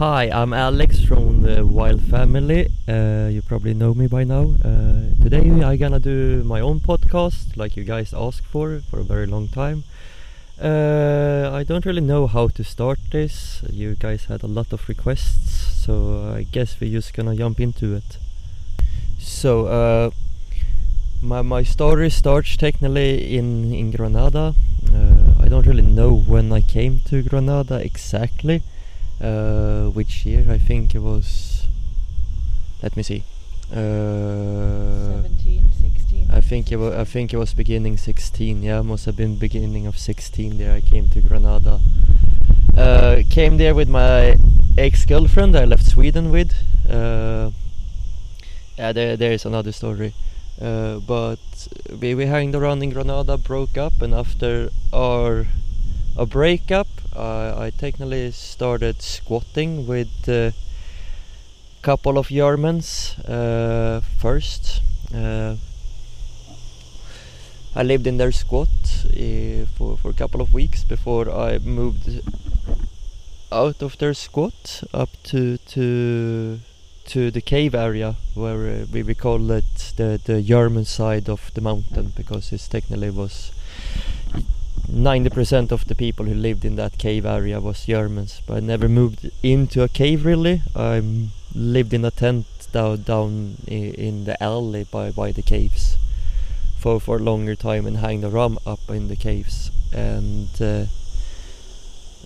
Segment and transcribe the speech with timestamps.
[0.00, 2.68] Hi, I'm Alex from the Wild Family.
[2.88, 4.54] Uh, you probably know me by now.
[4.64, 9.04] Uh, today I'm gonna do my own podcast, like you guys asked for for a
[9.04, 9.84] very long time.
[10.58, 13.62] Uh, I don't really know how to start this.
[13.70, 17.94] You guys had a lot of requests, so I guess we're just gonna jump into
[17.94, 18.16] it.
[19.18, 20.10] So, uh,
[21.20, 24.54] my my story starts technically in in Granada.
[24.94, 28.62] Uh, I don't really know when I came to Granada exactly.
[29.20, 30.46] Uh, which year?
[30.50, 31.66] I think it was.
[32.82, 33.22] Let me see.
[33.70, 36.30] Uh, 17, 16.
[36.32, 36.94] I think it was.
[36.94, 38.62] I think it was beginning 16.
[38.62, 40.58] Yeah, must have been beginning of 16.
[40.58, 41.80] There, I came to Granada.
[42.76, 44.36] Uh, came there with my
[44.78, 45.54] ex-girlfriend.
[45.56, 46.52] I left Sweden with.
[46.88, 47.50] Uh,
[48.78, 50.14] yeah, there, there is another story.
[50.60, 51.38] Uh, but
[52.00, 55.46] we were hanged around in Granada, broke up, and after our
[56.20, 60.52] a breakup, uh, I technically started squatting with a
[61.80, 64.82] couple of Germans uh, first.
[65.14, 65.56] Uh,
[67.74, 68.68] I lived in their squat
[69.06, 72.06] uh, for, for a couple of weeks before I moved
[73.50, 76.60] out of their squat up to to
[77.06, 81.50] to the cave area where uh, we, we call it the the German side of
[81.54, 83.52] the mountain because it technically was
[84.90, 88.88] 90% of the people who lived in that cave area was Germans but I never
[88.88, 90.62] moved into a cave really.
[90.74, 91.02] I
[91.54, 95.96] lived in a tent down, down in the alley by, by the caves
[96.78, 99.70] for, for a longer time and hang around up in the caves.
[99.92, 100.86] And uh,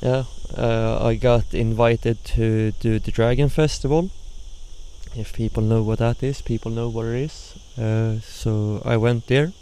[0.01, 0.25] yeah
[0.57, 4.11] uh, I got invited to do the dragon festival.
[5.17, 7.55] If people know what that is people know what it is.
[7.79, 9.53] Uh, so I went there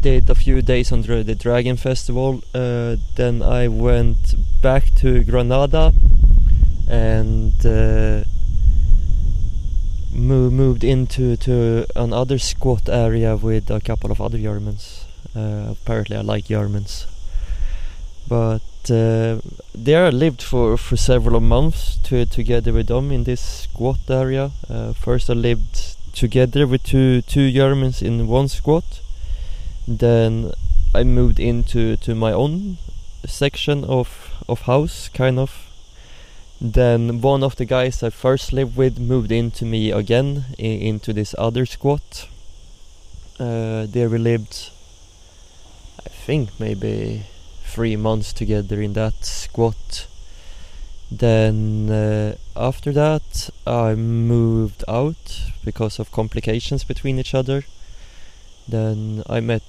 [0.00, 5.92] did a few days the, the dragon festival uh, then I went back to Granada
[6.88, 8.24] and uh,
[10.12, 15.04] mo- moved into to another squat area with a couple of other Germans.
[15.34, 17.06] Uh, apparently I like Germans.
[18.28, 19.40] But uh,
[19.74, 24.50] there I lived for, for several months to, together with them in this squat area.
[24.68, 29.00] Uh, first I lived together with two two Germans in one squat
[29.86, 30.52] then
[30.94, 32.78] I moved into to my own
[33.26, 34.08] section of
[34.48, 35.50] of house kind of.
[36.60, 41.34] Then one of the guys I first lived with moved into me again into this
[41.36, 42.28] other squat
[43.40, 44.70] uh, there we lived
[46.06, 47.24] I think maybe
[47.64, 50.06] three months together in that squat
[51.10, 57.64] then uh, after that I moved out because of complications between each other.
[58.66, 59.62] Then I met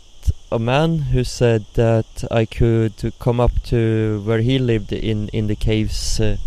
[0.52, 5.48] a man who said that I could come up to where he lived in in
[5.48, 6.38] the caves uh,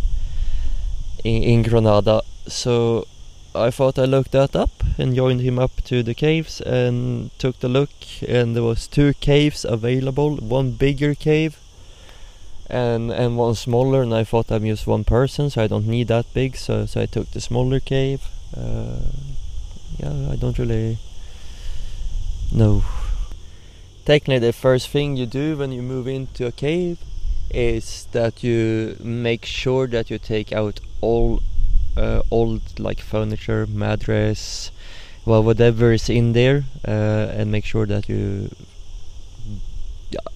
[1.25, 2.22] in, in Granada.
[2.47, 3.06] So
[3.55, 7.61] I thought I looked that up and joined him up to the caves and took
[7.61, 7.91] the look
[8.27, 11.59] and there was two caves available, one bigger cave
[12.71, 16.09] and and one smaller and I thought I'm just one person so I don't need
[16.09, 18.22] that big so so I took the smaller cave.
[18.56, 19.00] Uh,
[19.99, 20.99] yeah, I don't really
[22.53, 22.84] know.
[24.09, 26.97] Technically, the first thing you do when you move into a cave
[27.51, 31.43] is that you make sure that you take out all
[31.95, 34.71] uh, old like furniture, mattress,
[35.27, 38.49] well whatever is in there, uh, and make sure that you.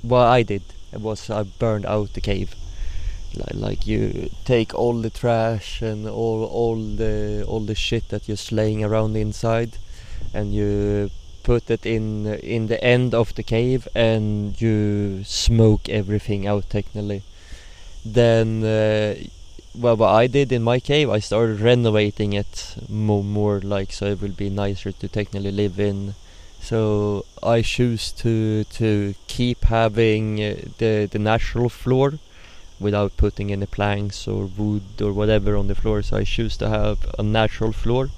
[0.02, 2.54] What I did was I burned out the cave.
[3.34, 8.28] Like, like you take all the trash and all all the all the shit that
[8.28, 9.78] you're slaying around inside,
[10.34, 11.10] and you
[11.42, 17.22] put it in in the end of the cave and you smoke everything out technically.
[18.04, 19.14] Then uh,
[19.74, 24.06] well what I did in my cave I started renovating it more, more like so
[24.06, 26.14] it will be nicer to technically live in.
[26.60, 32.14] So I choose to to keep having uh, the the natural floor
[32.80, 36.02] without putting any planks or wood or whatever on the floor.
[36.02, 38.10] So I choose to have a natural floor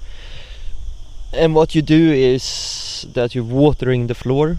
[1.33, 4.57] and what you do is that you're watering the floor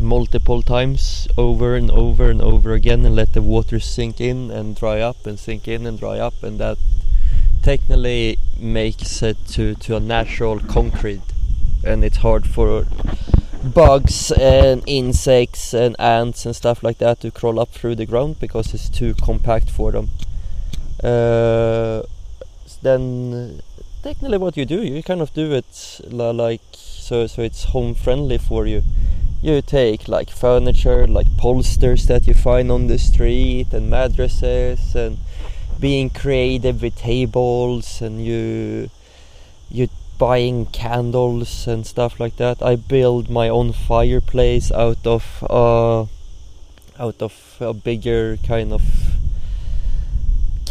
[0.00, 4.76] multiple times over and over and over again and let the water sink in and
[4.76, 6.42] dry up and sink in and dry up.
[6.42, 6.78] And that
[7.62, 11.22] technically makes it to, to a natural concrete.
[11.84, 12.86] And it's hard for
[13.62, 18.40] bugs and insects and ants and stuff like that to crawl up through the ground
[18.40, 20.08] because it's too compact for them.
[21.02, 22.02] Uh,
[22.82, 23.60] then
[24.02, 28.38] technically what you do you kind of do it like so so it's home friendly
[28.38, 28.82] for you
[29.40, 35.18] you take like furniture like bolsters that you find on the street and mattresses and
[35.80, 38.88] being creative with tables and you
[39.68, 39.88] you
[40.18, 42.62] buying candles and stuff like that.
[42.62, 46.02] I build my own fireplace out of uh,
[46.96, 49.11] out of a bigger kind of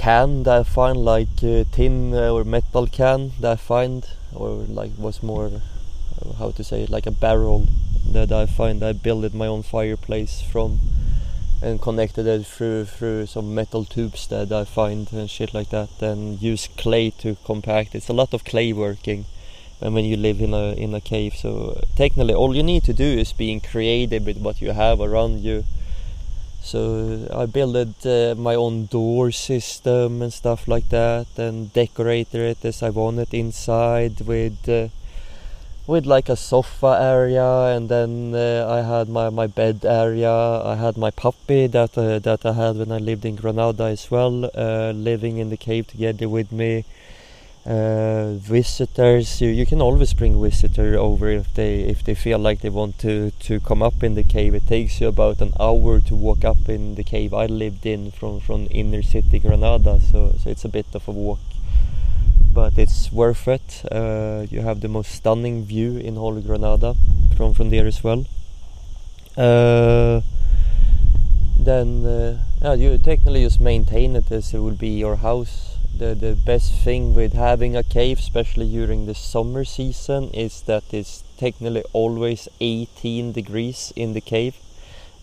[0.02, 4.04] can that I find like uh, tin or metal can that I find
[4.34, 4.50] or
[4.80, 7.68] like was more uh, how to say it like a barrel
[8.12, 10.80] that I find I built my own fireplace from
[11.62, 15.90] and connected it through through some metal tubes that I find and shit like that
[16.02, 17.94] and use clay to compact.
[17.94, 19.26] It's a lot of clay working
[19.82, 21.36] and when you live in a in a cave.
[21.36, 25.44] So technically all you need to do is being creative with what you have around
[25.44, 25.64] you
[26.62, 32.66] so I built uh, my own door system and stuff like that and decorated it
[32.66, 34.90] as I wanted inside with uh,
[35.88, 37.76] with like a sofa area.
[37.76, 40.32] And then uh, I had my, my bed area.
[40.32, 44.12] I had my puppy that uh, that I had when I lived in Granada as
[44.12, 46.86] well uh, living in the cave together with me
[47.66, 49.42] uh, visitors.
[49.42, 52.98] You, you can always bring visitor over if they if they feel like they want
[53.00, 54.56] to to come up in the cave.
[54.56, 58.12] It takes you about an hour to walk up in the cave I lived in
[58.12, 61.40] from from inner city Granada so so it's a bit of a walk.
[62.54, 63.84] But it's worth it.
[63.92, 66.96] Uh, you have the most stunning view in whole Granada
[67.38, 68.26] from from there as well.
[69.38, 70.22] Uh,
[71.58, 75.72] then uh, yeah, you technically just maintain it as it will be your house
[76.02, 80.84] the, the best thing with having a cave, especially during the summer season, is that
[80.92, 84.56] it's technically always 18 degrees in the cave.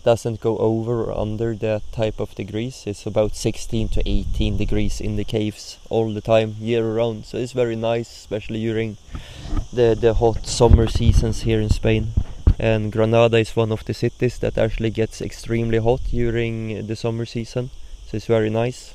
[0.05, 2.85] Doesn't go over or under that type of degrees.
[2.87, 7.25] It's about 16 to 18 degrees in the caves all the time, year round.
[7.25, 8.95] So it's very nice, especially during
[9.73, 12.13] the, the hot summer seasons here in Spain.
[12.57, 17.25] And Granada is one of the cities that actually gets extremely hot during the summer
[17.25, 17.69] season.
[18.07, 18.93] So it's very nice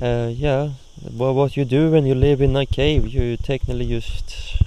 [0.00, 0.70] uh, yeah.
[1.12, 4.62] Well what you do when you live in a cave you technically just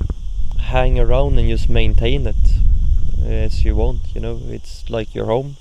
[0.59, 2.35] hang around and just maintain it
[3.25, 4.39] as you want you know?
[4.49, 5.55] It's like your home.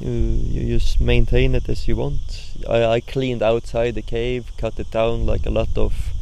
[0.00, 2.54] You you just maintain it as you want.
[2.68, 6.12] I, I cleaned outside the cave cut it down like a lot of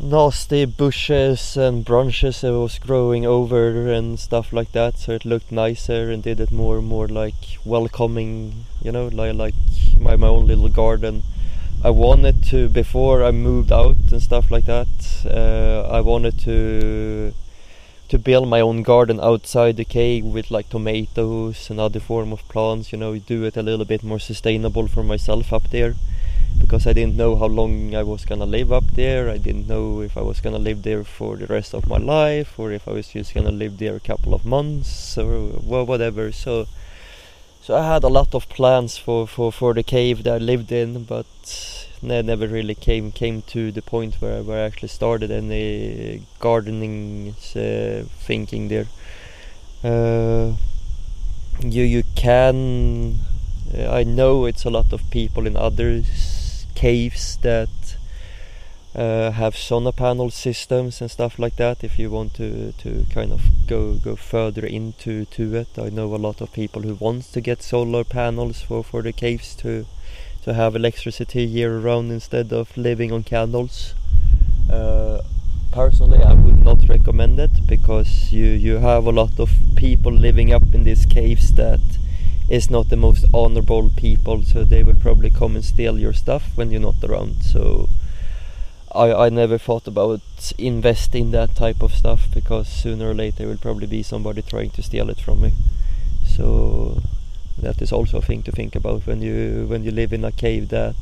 [0.00, 5.50] nasty bushes and branches that was growing over and stuff like that so it looked
[5.50, 9.54] nicer and did it more more like welcoming you know like like
[10.00, 11.22] my, my own little garden.
[11.82, 14.88] I wanted to before I moved out and stuff like that.
[15.24, 17.32] Uh, I wanted to
[18.08, 22.46] to build my own garden outside the cave with like tomatoes and other form of
[22.48, 22.92] plants.
[22.92, 25.94] You know, do it a little bit more sustainable for myself up there
[26.58, 29.28] because I didn't know how long I was gonna live up there.
[29.28, 32.58] I didn't know if I was gonna live there for the rest of my life
[32.58, 35.38] or if I was just gonna live there a couple of months or
[35.84, 36.32] whatever.
[36.32, 36.66] So
[37.62, 40.72] so I had a lot of plans for, for, for the cave that I lived
[40.72, 41.26] in, but
[42.02, 48.04] never really came came to the point where, where I actually started any gardening uh,
[48.26, 48.86] thinking there.
[49.84, 50.54] Uh,
[51.62, 53.18] you you can
[53.76, 56.02] uh, I know it's a lot of people in other
[56.80, 57.68] caves that
[58.94, 63.32] uh, have solar panel systems and stuff like that if you want to to kind
[63.32, 65.68] of go go further into to it.
[65.78, 69.12] I know a lot of people who wants to get solar panels for for the
[69.12, 69.86] caves to
[70.44, 73.94] to have electricity year round instead of living on candles.
[74.70, 75.20] Uh,
[75.70, 80.52] personally I would not recommend it because you you have a lot of people living
[80.52, 81.80] up in these caves that
[82.50, 86.50] is not the most honorable people so they will probably come and steal your stuff
[86.56, 87.88] when you're not around so
[88.92, 90.20] I, I never thought about
[90.58, 94.70] investing that type of stuff because sooner or later there will probably be somebody trying
[94.70, 95.52] to steal it from me.
[96.26, 97.02] So
[97.58, 100.32] that is also a thing to think about when you when you live in a
[100.32, 100.96] cave that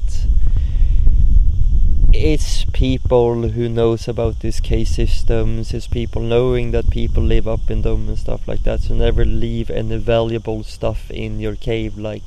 [2.18, 7.70] it's people who knows about these cave systems, it's people knowing that people live up
[7.70, 8.80] in them and stuff like that.
[8.80, 12.22] So never leave any valuable stuff in your cave like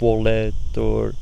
[0.00, 1.14] wallet or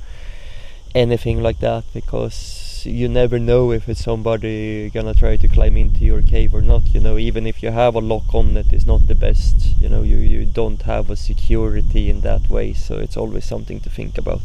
[0.94, 6.00] anything like that because you never know if it's somebody gonna try to climb into
[6.04, 8.86] your cave or not you know even if you have a lock on it it's
[8.86, 12.98] not the best you know you, you don't have a security in that way so
[12.98, 14.40] it's always something to think about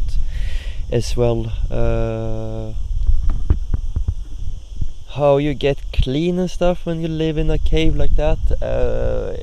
[0.92, 2.74] as well uh,
[5.16, 9.36] how you get clean and stuff when you live in a cave like that uh,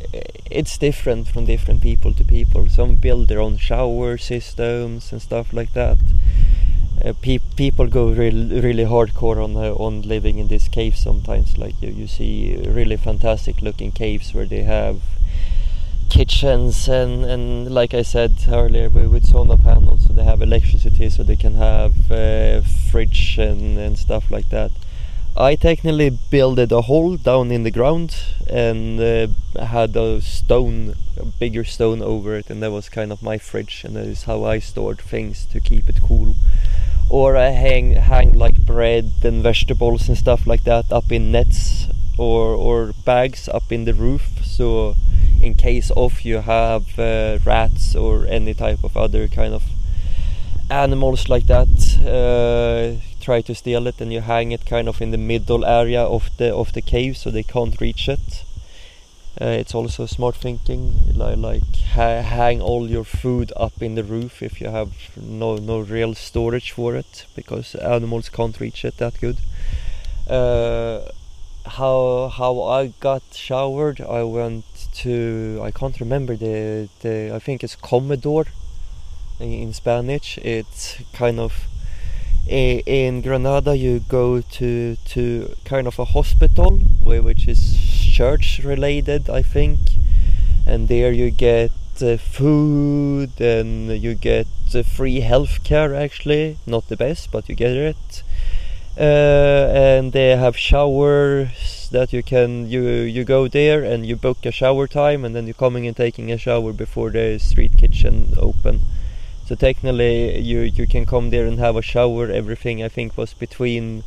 [0.52, 2.68] it's different from different people to people.
[2.68, 5.96] Some build their own shower systems and stuff like that.
[7.04, 11.58] Uh, pe people go really really hardcore on uh, on living in this cave sometimes.
[11.58, 15.00] Like you, you see really fantastic looking caves where they have
[16.10, 21.08] kitchens and and like I said earlier with, with solar panels so they have electricity
[21.08, 22.60] so they can have uh,
[22.90, 24.70] fridge and, and stuff like that
[25.36, 28.14] I technically built a hole down in the ground
[28.50, 29.28] and uh,
[29.64, 33.82] had a stone a bigger stone over it and that was kind of my fridge
[33.84, 36.34] and that is how I stored things to keep it cool.
[37.08, 41.86] Or I hang hang like bread and vegetables and stuff like that up in nets
[42.18, 44.94] or or bags up in the roof so
[45.40, 49.64] in case of you have uh, rats or any type of other kind of
[50.70, 51.68] animals like that
[52.06, 56.02] uh, try to steal it and you hang it kind of in the middle area
[56.02, 58.44] of the of the cave so they can't reach it.
[59.40, 64.04] Uh, it's also smart thinking like, like ha hang all your food up in the
[64.04, 68.98] roof if you have no no real storage for it because animals can't reach it
[68.98, 69.38] that good.
[70.28, 71.00] Uh,
[71.64, 74.64] how how I got showered I went
[75.02, 78.46] to I can't remember the the I think it's Comedor
[79.40, 80.38] in Spanish.
[80.38, 81.66] It's kind of
[82.46, 86.70] in Granada you go to to kind of a hospital
[87.04, 87.76] which is
[88.12, 89.78] church related I think.
[90.66, 96.58] And there you get uh, food and you get uh, free healthcare actually.
[96.66, 98.22] Not the best but you get it.
[98.98, 104.44] Uh, and they have showers that you can you you go there and you book
[104.44, 108.34] a shower time and then you're coming and taking a shower before the street kitchen
[108.36, 108.80] open
[109.46, 112.30] so technically, you you can come there and have a shower.
[112.30, 114.04] Everything I think was between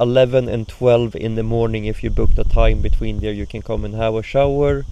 [0.00, 1.84] 11 and 12 in the morning.
[1.84, 4.84] If you booked a time between there, you can come and have a shower.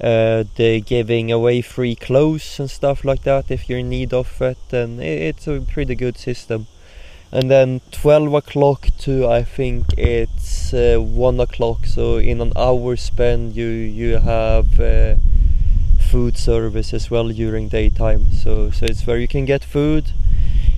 [0.00, 4.42] Uh, they're giving away free clothes and stuff like that if you're in need of
[4.42, 6.66] it, and it's a pretty good system.
[7.30, 11.86] And then 12 o'clock to I think it's uh, 1 o'clock.
[11.86, 14.78] So in an hour span, you you have.
[14.78, 15.14] Uh,
[16.12, 18.30] food service as well during daytime.
[18.32, 20.04] So so it's where you can get food.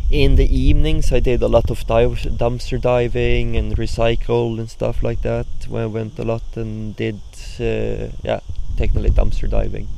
[0.08, 5.02] In the evenings I did a lot of dive, dumpster diving and recycle and stuff
[5.02, 7.20] like that when I went a lot and did
[7.58, 8.40] uh, yeah
[8.76, 9.88] technically dumpster diving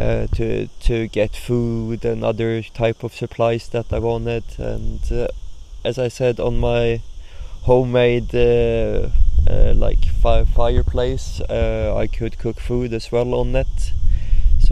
[0.00, 4.44] uh, to to get food and other type of supplies that I wanted.
[4.56, 5.28] And uh,
[5.84, 7.02] as I said on my
[7.68, 9.10] homemade uh,
[9.46, 13.92] uh, like fi fireplace uh, I could cook food as well on it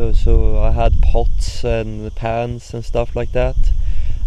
[0.02, 3.54] so so I had pots and pans and stuff like that.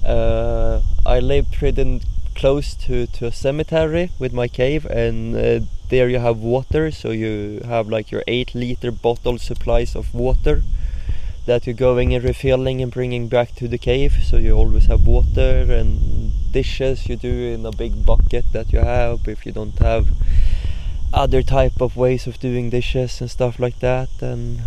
[0.06, 2.02] Uh, I live pretty
[2.34, 6.92] close to, to a cemetery with my cave and uh, there you have water.
[6.92, 10.62] So you have like your 8 liter bottle supplies of water
[11.46, 14.24] that you're going and refilling and bringing back to the cave.
[14.24, 18.80] So you always have water and dishes you do in a big bucket that you
[18.80, 20.08] have if you don't have
[21.14, 24.10] other type of ways of doing dishes and stuff like that.
[24.22, 24.62] And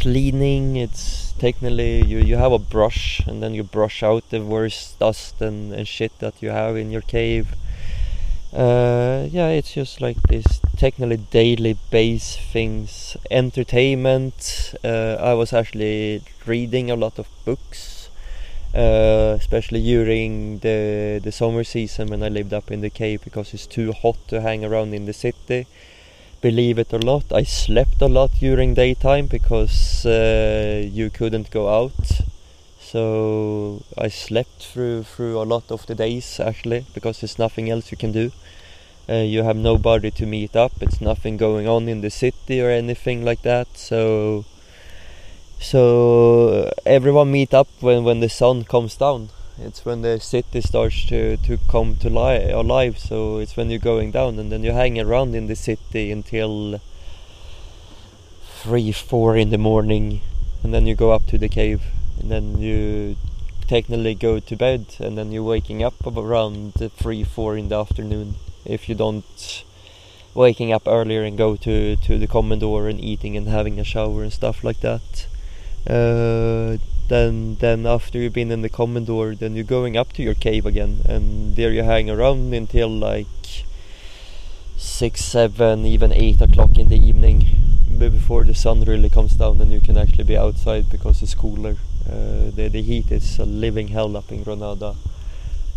[0.00, 4.98] cleaning it's technically you you have a brush and then you brush out the worst
[4.98, 7.54] dust and, and shit that you have in your cave.
[8.52, 13.16] Uh, yeah it's just like this technically daily base things.
[13.30, 18.08] Entertainment uh, i was actually reading a lot of books
[18.74, 23.52] uh, especially during the the summer season when i lived up in the cave because
[23.54, 25.66] it's too hot to hang around in the city
[26.48, 31.68] believe it or not, I slept a lot during daytime because uh, you couldn't go
[31.68, 32.04] out.
[32.78, 37.90] So I slept through through a lot of the days actually because there's nothing else
[37.90, 38.30] you can do.
[39.08, 40.72] Uh, you have nobody to meet up.
[40.80, 43.68] It's nothing going on in the city or anything like that.
[43.74, 44.00] So
[45.70, 45.80] so
[46.98, 51.36] everyone meet up when when the sun comes down it's when the city starts to,
[51.38, 55.00] to come to li- alive so it's when you're going down and then you hang
[55.00, 56.80] around in the city until
[58.62, 60.20] three four in the morning
[60.62, 61.82] and then you go up to the cave
[62.20, 63.16] and then you
[63.66, 68.34] technically go to bed and then you're waking up around three four in the afternoon
[68.64, 69.64] if you don't
[70.36, 74.22] waking up earlier and go to to the Comedor and eating and having a shower
[74.22, 75.26] and stuff like that.
[75.88, 76.76] Uh,
[77.08, 80.66] then then after you've been in the Comedor then you're going up to your cave
[80.66, 83.26] again and there you hang around until like
[84.76, 87.46] six seven even eight o'clock in the evening
[87.98, 91.76] before the sun really comes down and you can actually be outside because it's cooler.
[92.06, 94.94] Uh, the, the heat is a living hell up in Granada.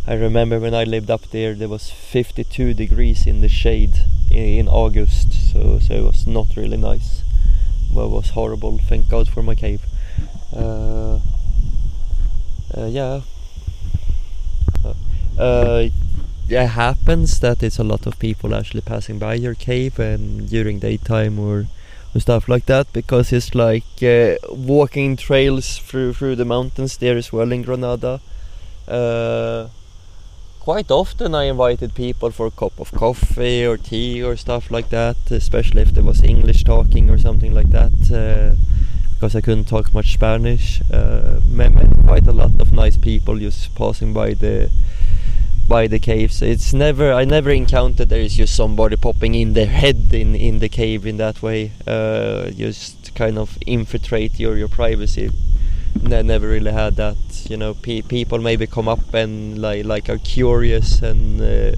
[0.05, 3.95] I remember when I lived up there there was 52 degrees in the shade
[4.29, 7.23] in, in August so, so it was not really nice.
[7.93, 8.79] But it was horrible.
[8.79, 9.81] Thank god for my cave
[10.55, 11.19] uh,
[12.75, 13.21] uh, yeah.
[15.37, 15.89] Uh,
[16.49, 20.79] it happens that it's a lot of people actually passing by your cave and during
[20.79, 21.67] daytime or
[22.13, 27.17] and stuff like that because it's like uh, walking trails through through the mountains there
[27.17, 28.19] as well in Granada.
[28.87, 29.67] Uh,
[30.59, 34.89] quite often I invited people for a cup of coffee or tea or stuff like
[34.89, 37.93] that, especially if there was English talking or something like that.
[38.11, 38.55] Uh,
[39.19, 40.81] because I couldn't talk much Spanish.
[40.89, 41.73] Uh, met,
[42.05, 44.71] quite a lot of nice people just passing by the
[45.67, 46.41] by the caves.
[46.41, 50.59] It's never I never encountered there is just somebody popping in their head in in
[50.59, 51.73] the cave in that way.
[51.85, 55.31] Uh, just kind of infiltrate your your privacy.
[56.01, 57.17] Ne- never really had that.
[57.49, 61.41] You know, pe- people maybe come up and like like are curious and.
[61.41, 61.75] Uh,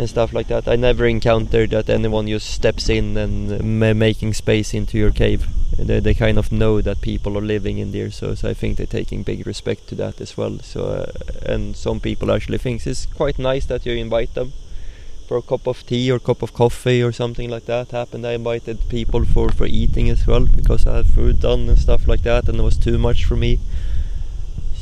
[0.00, 0.66] and stuff like that.
[0.66, 5.46] I never encountered that anyone just steps in and ma- making space into your cave.
[5.76, 8.78] They, they kind of know that people are living in there, so, so I think
[8.78, 10.58] they're taking big respect to that as well.
[10.60, 11.12] So uh,
[11.44, 14.54] and some people actually think it's quite nice that you invite them
[15.28, 17.90] for a cup of tea or cup of coffee or something like that.
[17.90, 21.78] Happened I invited people for for eating as well because I had food done and
[21.78, 23.58] stuff like that, and it was too much for me.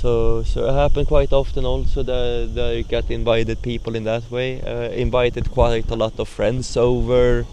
[0.00, 4.30] So, so it happened quite often also that, that I got invited people in that
[4.30, 4.62] way.
[4.62, 7.44] Uh, invited quite a lot of friends over,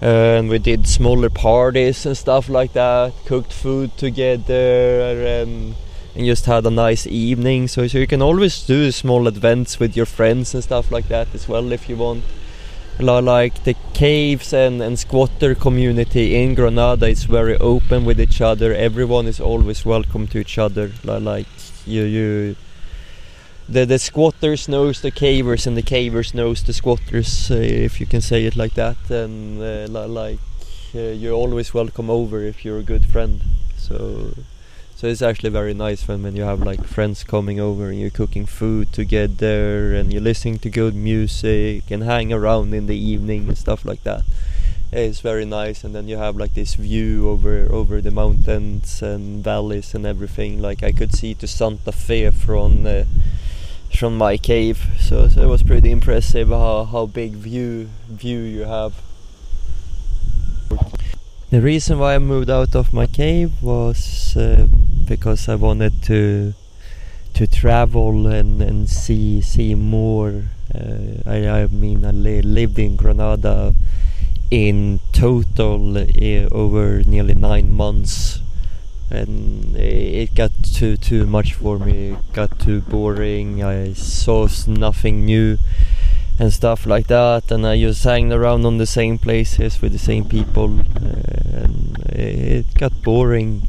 [0.00, 3.12] uh, and we did smaller parties and stuff like that.
[3.26, 5.74] Cooked food together, and,
[6.14, 7.68] and just had a nice evening.
[7.68, 11.34] So, so you can always do small events with your friends and stuff like that
[11.34, 12.24] as well if you want.
[13.00, 18.72] Like the caves and, and squatter community in Granada is very open with each other.
[18.72, 20.92] Everyone is always welcome to each other.
[21.02, 21.46] Like
[21.86, 22.56] you you
[23.68, 28.06] the the squatters knows the cavers and the cavers knows the squatters uh, if you
[28.06, 30.38] can say it like that and uh, like
[30.94, 33.40] uh, you're always welcome over if you're a good friend
[33.76, 34.34] so
[35.04, 38.08] so it's actually very nice when, when you have like friends coming over and you're
[38.08, 43.46] cooking food together and you're listening to good music and hang around in the evening
[43.48, 44.22] and stuff like that.
[44.90, 45.84] It's very nice.
[45.84, 50.62] And then you have like this view over over the mountains and valleys and everything.
[50.62, 53.04] Like I could see to Santa Fe from uh,
[53.94, 54.86] from my cave.
[55.00, 58.94] So, so it was pretty impressive how, how big view view you have.
[61.50, 64.66] The reason why I moved out of my cave was uh,
[65.06, 66.54] because I wanted to
[67.34, 72.96] to travel and, and see see more uh, I, I mean I li lived in
[72.96, 73.74] Granada
[74.50, 78.40] in total uh, over nearly nine months.
[79.10, 82.12] And it got too too much for me.
[82.12, 83.62] It got too boring.
[83.62, 85.58] I saw nothing new
[86.38, 87.50] and stuff like that.
[87.50, 90.80] And i just hang around on the same places with the same people.
[90.80, 93.68] Uh, and it got boring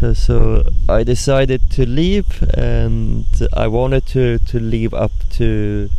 [0.00, 5.90] so so i decided to leave and i wanted to to leave up to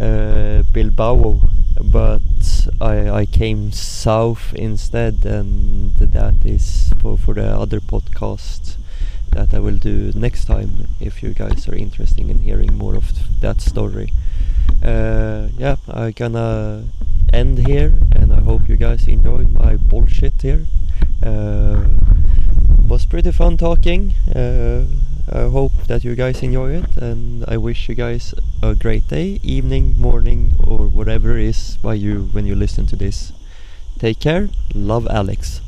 [0.00, 1.40] uh, bilbao
[1.82, 2.20] but
[2.80, 8.76] I, I came south instead and that is for, for the other podcast
[9.32, 13.12] that I will do next time if you guys are interested in hearing more of
[13.40, 14.12] that story.
[14.84, 16.84] Uh, yeah, I'm gonna
[17.32, 20.66] end here and I hope you guys enjoyed my bullshit here.
[21.20, 21.88] Uh,
[22.94, 24.14] was pretty fun talking.
[24.32, 24.84] Uh,
[25.28, 29.40] I hope that you guys enjoy it and I wish you guys a great day,
[29.42, 33.32] evening, morning or whatever it is by you when you listen to this.
[33.98, 34.48] Take care.
[34.76, 35.60] Love Alex.